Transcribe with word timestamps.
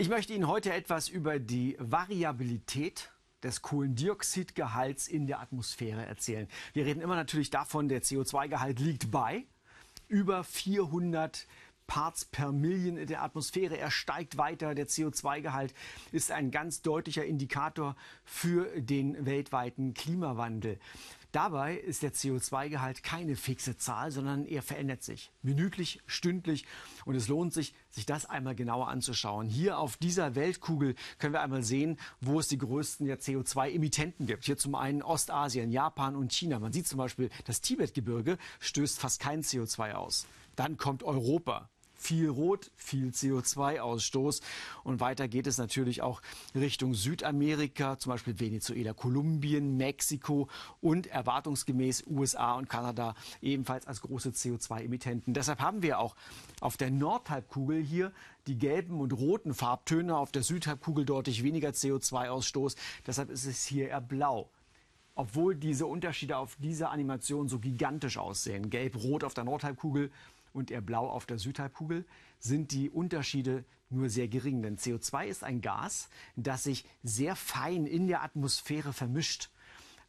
Ich 0.00 0.08
möchte 0.08 0.32
Ihnen 0.32 0.46
heute 0.46 0.72
etwas 0.72 1.08
über 1.08 1.40
die 1.40 1.76
Variabilität 1.80 3.10
des 3.42 3.62
Kohlendioxidgehalts 3.62 5.08
in 5.08 5.26
der 5.26 5.40
Atmosphäre 5.40 6.06
erzählen. 6.06 6.46
Wir 6.72 6.86
reden 6.86 7.00
immer 7.00 7.16
natürlich 7.16 7.50
davon, 7.50 7.88
der 7.88 8.00
CO2-Gehalt 8.00 8.78
liegt 8.78 9.10
bei 9.10 9.44
über 10.06 10.44
400 10.44 11.48
Parts 11.88 12.26
per 12.26 12.52
Million 12.52 12.96
in 12.96 13.08
der 13.08 13.22
Atmosphäre. 13.22 13.76
Er 13.76 13.90
steigt 13.90 14.36
weiter. 14.36 14.76
Der 14.76 14.86
CO2-Gehalt 14.86 15.74
ist 16.12 16.30
ein 16.30 16.52
ganz 16.52 16.82
deutlicher 16.82 17.24
Indikator 17.24 17.96
für 18.24 18.80
den 18.80 19.26
weltweiten 19.26 19.94
Klimawandel. 19.94 20.78
Dabei 21.32 21.76
ist 21.76 22.02
der 22.02 22.14
CO2-Gehalt 22.14 23.02
keine 23.02 23.36
fixe 23.36 23.76
Zahl, 23.76 24.10
sondern 24.10 24.46
er 24.46 24.62
verändert 24.62 25.02
sich 25.02 25.30
minütlich, 25.42 26.00
stündlich. 26.06 26.64
Und 27.04 27.16
es 27.16 27.28
lohnt 27.28 27.52
sich, 27.52 27.74
sich 27.90 28.06
das 28.06 28.24
einmal 28.24 28.54
genauer 28.54 28.88
anzuschauen. 28.88 29.48
Hier 29.48 29.78
auf 29.78 29.96
dieser 29.96 30.34
Weltkugel 30.34 30.94
können 31.18 31.34
wir 31.34 31.42
einmal 31.42 31.62
sehen, 31.62 31.98
wo 32.20 32.38
es 32.38 32.48
die 32.48 32.56
größten 32.56 33.06
CO2-Emittenten 33.08 34.26
gibt. 34.26 34.44
Hier 34.44 34.56
zum 34.56 34.74
einen 34.74 35.02
Ostasien, 35.02 35.70
Japan 35.70 36.16
und 36.16 36.32
China. 36.32 36.58
Man 36.60 36.72
sieht 36.72 36.86
zum 36.86 36.98
Beispiel, 36.98 37.28
das 37.44 37.60
Tibetgebirge 37.60 38.38
stößt 38.60 38.98
fast 38.98 39.20
kein 39.20 39.42
CO2 39.42 39.92
aus. 39.92 40.26
Dann 40.56 40.76
kommt 40.76 41.02
Europa 41.02 41.68
viel 42.08 42.30
Rot, 42.30 42.70
viel 42.74 43.10
CO2-Ausstoß. 43.10 44.40
Und 44.82 45.00
weiter 45.00 45.28
geht 45.28 45.46
es 45.46 45.58
natürlich 45.58 46.00
auch 46.00 46.22
Richtung 46.54 46.94
Südamerika, 46.94 47.98
zum 47.98 48.12
Beispiel 48.12 48.40
Venezuela, 48.40 48.94
Kolumbien, 48.94 49.76
Mexiko 49.76 50.48
und 50.80 51.06
erwartungsgemäß 51.06 52.04
USA 52.06 52.54
und 52.54 52.70
Kanada 52.70 53.14
ebenfalls 53.42 53.86
als 53.86 54.00
große 54.00 54.30
CO2-Emittenten. 54.30 55.34
Deshalb 55.34 55.60
haben 55.60 55.82
wir 55.82 55.98
auch 55.98 56.16
auf 56.62 56.78
der 56.78 56.90
Nordhalbkugel 56.90 57.82
hier 57.82 58.10
die 58.46 58.56
gelben 58.56 59.00
und 59.00 59.12
roten 59.12 59.52
Farbtöne, 59.52 60.16
auf 60.16 60.32
der 60.32 60.42
Südhalbkugel 60.42 61.04
deutlich 61.04 61.42
weniger 61.42 61.70
CO2-Ausstoß. 61.70 62.76
Deshalb 63.06 63.28
ist 63.28 63.44
es 63.44 63.66
hier 63.66 63.88
eher 63.88 64.00
blau 64.00 64.48
obwohl 65.18 65.56
diese 65.56 65.84
Unterschiede 65.84 66.36
auf 66.36 66.54
dieser 66.60 66.92
Animation 66.92 67.48
so 67.48 67.58
gigantisch 67.58 68.18
aussehen. 68.18 68.70
Gelb-rot 68.70 69.24
auf 69.24 69.34
der 69.34 69.42
Nordhalbkugel 69.42 70.12
und 70.52 70.70
eher 70.70 70.80
blau 70.80 71.08
auf 71.08 71.26
der 71.26 71.38
Südhalbkugel, 71.38 72.04
sind 72.38 72.72
die 72.72 72.90
Unterschiede 72.90 73.64
nur 73.90 74.08
sehr 74.08 74.28
gering. 74.28 74.62
Denn 74.62 74.76
CO2 74.76 75.26
ist 75.26 75.44
ein 75.44 75.60
Gas, 75.60 76.08
das 76.36 76.64
sich 76.64 76.84
sehr 77.02 77.36
fein 77.36 77.86
in 77.86 78.06
der 78.06 78.22
Atmosphäre 78.22 78.92
vermischt. 78.92 79.50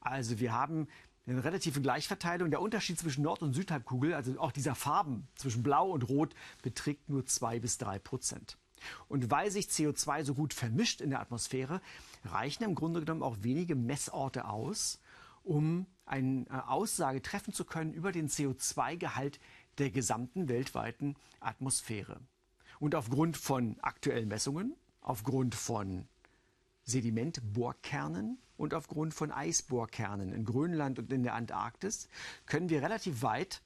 Also 0.02 0.40
wir 0.40 0.54
haben 0.54 0.88
eine 1.28 1.44
relative 1.44 1.82
Gleichverteilung. 1.82 2.50
Der 2.50 2.62
Unterschied 2.62 3.00
zwischen 3.00 3.24
Nord- 3.24 3.42
und 3.42 3.54
Südhalbkugel, 3.54 4.14
also 4.14 4.40
auch 4.40 4.52
dieser 4.52 4.76
Farben 4.76 5.28
zwischen 5.36 5.64
Blau 5.64 5.92
und 5.92 6.08
Rot, 6.10 6.34
beträgt 6.62 7.10
nur 7.10 7.26
zwei 7.26 7.60
bis 7.60 7.78
drei 7.78 8.00
Prozent. 8.00 8.58
Und 9.08 9.30
weil 9.30 9.52
sich 9.52 9.68
CO2 9.68 10.24
so 10.24 10.34
gut 10.34 10.54
vermischt 10.54 11.02
in 11.02 11.10
der 11.10 11.20
Atmosphäre, 11.20 11.82
reichen 12.24 12.64
im 12.64 12.76
Grunde 12.76 13.02
genommen 13.02 13.24
auch 13.24 13.38
wenige 13.42 13.76
Messorte 13.76 14.46
aus, 14.46 15.00
um 15.44 15.86
eine 16.06 16.46
äh, 16.50 16.54
Aussage 16.68 17.22
treffen 17.22 17.54
zu 17.54 17.66
können 17.66 17.94
über 17.94 18.12
den 18.12 18.30
CO2-Gehalt 18.30 19.40
der 19.80 19.92
gesamten 19.92 20.48
weltweiten 20.50 21.16
Atmosphäre. 21.40 22.20
Und 22.80 22.96
aufgrund 22.96 23.38
von 23.38 23.78
aktuellen 23.82 24.28
Messungen, 24.28 24.76
aufgrund 25.02 25.56
von 25.56 26.08
Sedimentbohrkernen 26.84 28.38
und 28.58 28.74
aufgrund 28.74 29.14
von 29.14 29.32
Eisbohrkernen 29.32 30.34
in 30.34 30.46
Grönland 30.46 31.00
und 31.00 31.12
in 31.12 31.24
der 31.24 31.36
Antarktis 31.36 32.10
können 32.46 32.70
wir 32.70 32.82
relativ 32.82 33.22
weit 33.22 33.62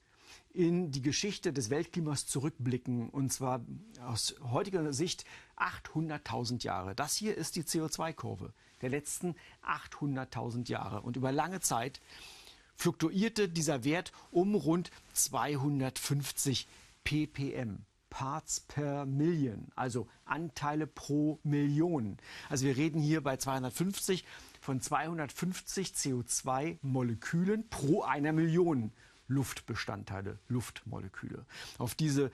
in 0.52 0.91
die 0.91 1.02
Geschichte 1.02 1.52
des 1.52 1.69
Weltklimas 1.69 2.28
zurückblicken, 2.28 3.09
und 3.09 3.34
zwar 3.34 3.61
aus 4.06 4.36
heutiger 4.52 4.94
Sicht 4.94 5.25
800.000 5.58 6.64
Jahre. 6.64 6.95
Das 6.95 7.16
hier 7.16 7.36
ist 7.36 7.56
die 7.56 7.64
CO2-Kurve 7.64 8.53
der 8.81 8.89
letzten 8.89 9.36
800.000 9.66 10.69
Jahre. 10.69 11.02
Und 11.02 11.16
über 11.16 11.31
lange 11.31 11.59
Zeit 11.59 12.02
fluktuierte 12.75 13.50
dieser 13.50 13.84
Wert 13.84 14.11
um 14.31 14.56
rund 14.56 14.91
250 15.13 16.67
ppm. 17.03 17.85
Parts 18.09 18.59
per 18.59 19.07
Million, 19.07 19.69
also 19.75 20.07
Anteile 20.23 20.85
pro 20.85 21.39
Million. 21.41 22.17
Also 22.47 22.67
wir 22.67 22.78
reden 22.78 23.01
hier 23.01 23.22
bei 23.22 23.38
250 23.38 24.23
von 24.62 24.79
250 24.79 25.94
CO2-Molekülen 25.94 27.67
pro 27.72 28.03
einer 28.03 28.31
Million 28.31 28.91
Luftbestandteile, 29.28 30.38
Luftmoleküle. 30.47 31.45
Auf 31.79 31.95
diese 31.95 32.29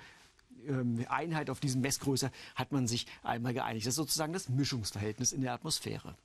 ähm, 0.68 1.06
Einheit, 1.08 1.50
auf 1.50 1.62
diese 1.62 1.78
Messgröße 1.78 2.30
hat 2.56 2.74
man 2.74 2.86
sich 2.86 3.08
einmal 3.24 3.54
geeinigt. 3.54 3.86
Das 3.86 3.94
ist 3.94 3.98
sozusagen 3.98 4.34
das 4.34 4.50
Mischungsverhältnis 4.50 5.32
in 5.32 5.42
der 5.42 5.54
Atmosphäre. 5.54 6.18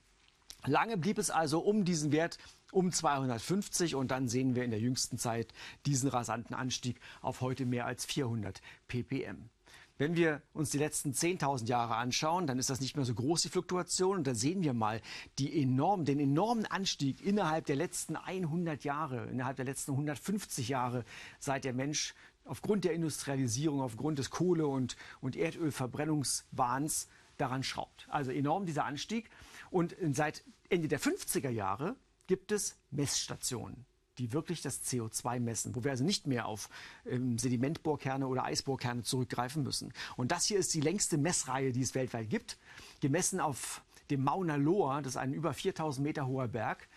Lange 0.65 0.97
blieb 0.97 1.17
es 1.17 1.29
also 1.29 1.59
um 1.59 1.85
diesen 1.85 2.11
Wert 2.11 2.37
um 2.71 2.91
250 2.91 3.95
und 3.95 4.11
dann 4.11 4.27
sehen 4.27 4.55
wir 4.55 4.63
in 4.63 4.71
der 4.71 4.79
jüngsten 4.79 5.17
Zeit 5.17 5.53
diesen 5.85 6.09
rasanten 6.09 6.55
Anstieg 6.55 6.99
auf 7.21 7.41
heute 7.41 7.65
mehr 7.65 7.85
als 7.85 8.05
400 8.05 8.61
ppm. 8.87 9.49
Wenn 9.97 10.17
wir 10.17 10.41
uns 10.51 10.71
die 10.71 10.77
letzten 10.77 11.11
10.000 11.11 11.67
Jahre 11.67 11.95
anschauen, 11.95 12.47
dann 12.47 12.59
ist 12.59 12.69
das 12.69 12.81
nicht 12.81 12.97
mehr 12.97 13.05
so 13.05 13.13
groß, 13.13 13.43
die 13.43 13.49
Fluktuation. 13.49 14.17
Und 14.17 14.27
da 14.27 14.35
sehen 14.35 14.61
wir 14.61 14.73
mal 14.73 15.01
die 15.39 15.61
enorm, 15.61 16.03
den 16.03 16.19
enormen 16.19 16.65
Anstieg 16.65 17.25
innerhalb 17.25 17.65
der 17.65 17.77
letzten 17.77 18.17
100 18.17 18.83
Jahre, 18.83 19.27
innerhalb 19.27 19.55
der 19.55 19.63
letzten 19.63 19.91
150 19.91 20.67
Jahre, 20.67 21.05
seit 21.39 21.63
der 21.63 21.71
Mensch 21.73 22.13
aufgrund 22.43 22.83
der 22.83 22.91
Industrialisierung, 22.91 23.79
aufgrund 23.79 24.19
des 24.19 24.31
Kohle- 24.31 24.67
und, 24.67 24.97
und 25.21 25.37
Erdölverbrennungswahns 25.37 27.07
daran 27.37 27.63
schraubt. 27.63 28.07
Also 28.09 28.31
enorm 28.31 28.65
dieser 28.65 28.83
Anstieg. 28.85 29.29
Und 29.75 29.93
seit 30.13 30.41
Ende 30.69 30.87
der 30.87 31.01
50er 31.01 31.49
Jahre 31.49 31.97
gibt 32.27 32.53
es 32.53 32.77
Messstationen 32.91 33.85
die 34.17 34.31
wirklich 34.31 34.61
das 34.61 34.81
CO2 34.81 35.41
messen, 35.41 35.75
wo 35.75 35.83
wir 35.83 35.91
also 35.91 36.05
nicht 36.05 36.25
mehr 36.25 36.45
auf 36.45 36.69
ähm, 37.05 37.37
Sedimentbohrkerne 37.37 38.25
oder 38.25 38.45
Eisbohrkerne 38.45 39.03
zurückgreifen 39.03 39.63
müssen. 39.63 39.91
Und 40.15 40.31
das 40.31 40.45
hier 40.45 40.57
ist 40.57 40.73
die 40.73 40.79
längste 40.79 41.17
Messreihe, 41.17 41.73
die 41.73 41.81
es 41.81 41.95
weltweit 41.95 42.29
gibt, 42.29 42.57
gemessen 43.01 43.41
auf 43.41 43.83
dem 44.09 44.23
Mauna 44.23 44.55
Loa, 44.55 45.01
das 45.01 45.15
ist 45.15 45.17
ein 45.17 45.33
über 45.33 45.53
4000 45.53 46.01
Meter 46.01 46.27
hoher 46.27 46.47
Berg 46.47 46.87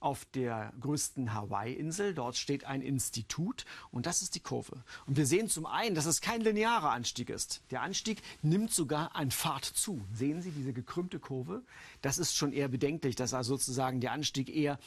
auf 0.00 0.24
der 0.34 0.72
größten 0.80 1.34
Hawaii-Insel. 1.34 2.14
Dort 2.14 2.36
steht 2.36 2.64
ein 2.64 2.82
Institut 2.82 3.64
und 3.92 4.06
das 4.06 4.22
ist 4.22 4.34
die 4.34 4.40
Kurve. 4.40 4.82
Und 5.06 5.16
wir 5.16 5.26
sehen 5.26 5.48
zum 5.48 5.66
einen, 5.66 5.94
dass 5.94 6.06
es 6.06 6.20
kein 6.20 6.40
linearer 6.40 6.90
Anstieg 6.90 7.30
ist. 7.30 7.62
Der 7.70 7.82
Anstieg 7.82 8.22
nimmt 8.42 8.72
sogar 8.72 9.14
an 9.14 9.30
Fahrt 9.30 9.64
zu. 9.64 10.00
Sehen 10.12 10.42
Sie 10.42 10.50
diese 10.50 10.72
gekrümmte 10.72 11.18
Kurve? 11.18 11.62
Das 12.02 12.18
ist 12.18 12.34
schon 12.34 12.52
eher 12.52 12.68
bedenklich, 12.68 13.14
dass 13.14 13.34
also 13.34 13.56
sozusagen 13.56 14.00
der 14.00 14.12
Anstieg 14.12 14.48
eher 14.48 14.78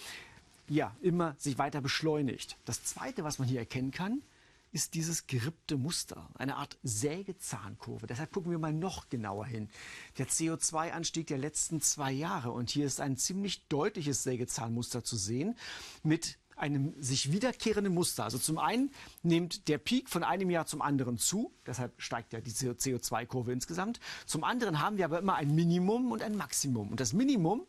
ja, 0.67 0.95
immer 1.01 1.35
sich 1.37 1.57
weiter 1.57 1.81
beschleunigt. 1.81 2.57
Das 2.65 2.83
Zweite, 2.83 3.23
was 3.23 3.39
man 3.39 3.47
hier 3.47 3.59
erkennen 3.59 3.91
kann, 3.91 4.21
ist 4.73 4.95
dieses 4.95 5.27
gerippte 5.27 5.77
Muster, 5.77 6.29
eine 6.33 6.55
Art 6.57 6.77
Sägezahnkurve. 6.81 8.07
Deshalb 8.07 8.33
gucken 8.33 8.51
wir 8.51 8.57
mal 8.57 8.73
noch 8.73 9.07
genauer 9.07 9.45
hin. 9.45 9.69
Der 10.17 10.27
CO2-Anstieg 10.27 11.27
der 11.27 11.37
letzten 11.37 11.79
zwei 11.79 12.11
Jahre 12.11 12.51
und 12.51 12.71
hier 12.71 12.87
ist 12.87 12.99
ein 12.99 13.15
ziemlich 13.15 13.67
deutliches 13.67 14.23
Sägezahnmuster 14.23 15.03
zu 15.03 15.15
sehen 15.15 15.55
mit 16.01 16.39
einem 16.55 16.93
sich 17.01 17.31
wiederkehrenden 17.31 17.93
Muster. 17.93 18.23
Also 18.23 18.39
zum 18.39 18.57
einen 18.57 18.91
nimmt 19.21 19.67
der 19.67 19.77
Peak 19.77 20.09
von 20.09 20.23
einem 20.23 20.49
Jahr 20.49 20.65
zum 20.65 20.81
anderen 20.81 21.17
zu, 21.17 21.53
deshalb 21.67 21.93
steigt 22.01 22.33
ja 22.33 22.41
die 22.41 22.51
CO2-Kurve 22.51 23.51
insgesamt. 23.51 23.99
Zum 24.25 24.43
anderen 24.43 24.79
haben 24.81 24.97
wir 24.97 25.05
aber 25.05 25.19
immer 25.19 25.35
ein 25.35 25.53
Minimum 25.53 26.11
und 26.11 26.23
ein 26.23 26.35
Maximum. 26.35 26.89
Und 26.89 26.99
das 26.99 27.13
Minimum 27.13 27.65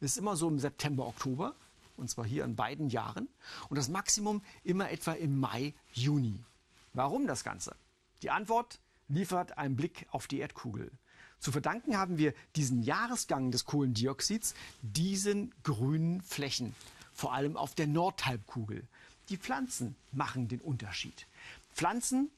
ist 0.00 0.16
immer 0.16 0.36
so 0.36 0.48
im 0.48 0.58
September, 0.58 1.06
Oktober 1.06 1.54
und 1.96 2.08
zwar 2.08 2.24
hier 2.24 2.44
in 2.44 2.56
beiden 2.56 2.88
Jahren. 2.88 3.28
Und 3.68 3.76
das 3.76 3.88
Maximum 3.88 4.42
immer 4.64 4.90
etwa 4.90 5.12
im 5.12 5.38
Mai, 5.38 5.74
Juni. 5.92 6.44
Warum 6.92 7.26
das 7.26 7.44
Ganze? 7.44 7.76
Die 8.22 8.30
Antwort 8.30 8.80
liefert 9.08 9.58
ein 9.58 9.76
Blick 9.76 10.06
auf 10.10 10.26
die 10.26 10.38
Erdkugel. 10.38 10.90
Zu 11.38 11.52
verdanken 11.52 11.96
haben 11.96 12.18
wir 12.18 12.34
diesen 12.56 12.82
Jahresgang 12.82 13.50
des 13.50 13.64
Kohlendioxids 13.64 14.54
diesen 14.82 15.54
grünen 15.62 16.22
Flächen, 16.22 16.74
vor 17.12 17.34
allem 17.34 17.56
auf 17.56 17.74
der 17.74 17.86
Nordhalbkugel. 17.86 18.82
Die 19.28 19.36
Pflanzen 19.36 19.96
machen 20.12 20.48
den 20.48 20.60
Unterschied. 20.60 21.26
Pflanzen 21.74 22.30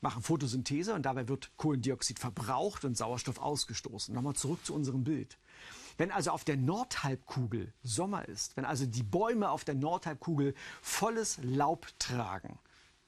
machen 0.00 0.22
Photosynthese 0.22 0.94
und 0.94 1.02
dabei 1.02 1.28
wird 1.28 1.50
Kohlendioxid 1.56 2.18
verbraucht 2.18 2.84
und 2.84 2.96
Sauerstoff 2.96 3.38
ausgestoßen. 3.38 4.14
Nochmal 4.14 4.34
zurück 4.34 4.64
zu 4.64 4.74
unserem 4.74 5.04
Bild. 5.04 5.36
Wenn 5.98 6.12
also 6.12 6.30
auf 6.30 6.44
der 6.44 6.56
Nordhalbkugel 6.56 7.72
Sommer 7.82 8.26
ist, 8.26 8.56
wenn 8.56 8.64
also 8.64 8.86
die 8.86 9.02
Bäume 9.02 9.50
auf 9.50 9.64
der 9.64 9.74
Nordhalbkugel 9.74 10.54
volles 10.80 11.38
Laub 11.42 11.88
tragen, 11.98 12.58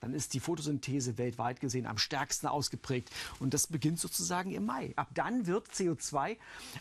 dann 0.01 0.13
ist 0.13 0.35
die 0.35 0.41
Photosynthese 0.41 1.17
weltweit 1.17 1.61
gesehen 1.61 1.87
am 1.87 1.99
stärksten 1.99 2.47
ausgeprägt. 2.49 3.11
Und 3.39 3.55
das 3.55 3.67
beginnt 3.67 4.01
sozusagen 4.01 4.51
im 4.51 4.67
Mai. 4.67 4.93
Ab 4.97 5.09
dann 5.15 5.47
wird 5.47 5.69
CO2 5.69 6.37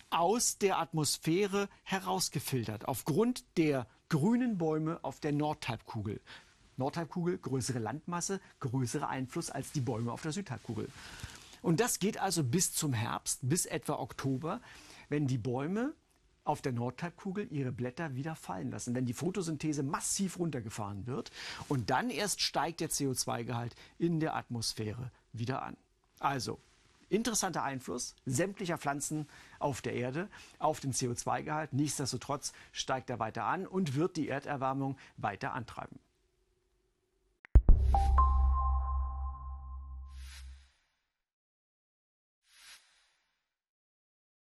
aus 0.09 0.57
der 0.57 0.79
Atmosphäre 0.79 1.69
herausgefiltert, 1.83 2.87
aufgrund 2.87 3.43
der 3.57 3.87
grünen 4.07 4.57
Bäume 4.57 4.99
auf 5.03 5.19
der 5.19 5.33
Nordhalbkugel. 5.33 6.21
Nordhalbkugel, 6.77 7.37
größere 7.37 7.79
Landmasse, 7.79 8.39
größerer 8.61 9.09
Einfluss 9.09 9.51
als 9.51 9.73
die 9.73 9.81
Bäume 9.81 10.11
auf 10.13 10.21
der 10.21 10.31
Südhalbkugel. 10.31 10.87
Und 11.61 11.79
das 11.79 11.99
geht 11.99 12.19
also 12.19 12.43
bis 12.43 12.73
zum 12.73 12.93
Herbst, 12.93 13.39
bis 13.43 13.65
etwa 13.65 13.93
Oktober, 13.95 14.61
wenn 15.09 15.27
die 15.27 15.37
Bäume 15.37 15.93
auf 16.43 16.61
der 16.61 16.71
Nordhalbkugel 16.71 17.47
ihre 17.51 17.71
Blätter 17.71 18.15
wieder 18.15 18.35
fallen 18.35 18.71
lassen, 18.71 18.95
wenn 18.95 19.05
die 19.05 19.13
Photosynthese 19.13 19.83
massiv 19.83 20.39
runtergefahren 20.39 21.05
wird 21.05 21.31
und 21.67 21.89
dann 21.89 22.09
erst 22.09 22.41
steigt 22.41 22.79
der 22.79 22.89
CO2-Gehalt 22.89 23.75
in 23.99 24.19
der 24.19 24.35
Atmosphäre 24.35 25.11
wieder 25.31 25.61
an. 25.61 25.77
Also 26.19 26.59
interessanter 27.09 27.63
Einfluss 27.63 28.15
sämtlicher 28.25 28.77
Pflanzen 28.77 29.27
auf 29.59 29.81
der 29.81 29.93
Erde 29.93 30.27
auf 30.57 30.79
den 30.79 30.93
CO2-Gehalt. 30.93 31.73
Nichtsdestotrotz 31.73 32.53
steigt 32.71 33.09
er 33.09 33.19
weiter 33.19 33.45
an 33.45 33.67
und 33.67 33.95
wird 33.95 34.17
die 34.17 34.29
Erderwärmung 34.29 34.97
weiter 35.17 35.53
antreiben. 35.53 35.99